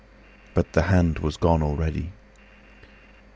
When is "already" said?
1.61-2.11